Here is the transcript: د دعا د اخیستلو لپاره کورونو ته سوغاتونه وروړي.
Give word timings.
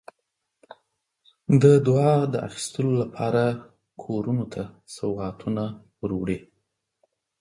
د 1.61 1.63
دعا 1.87 2.13
د 2.33 2.35
اخیستلو 2.47 2.91
لپاره 3.01 3.43
کورونو 4.03 4.45
ته 4.53 4.63
سوغاتونه 4.95 5.63
وروړي. 6.01 6.39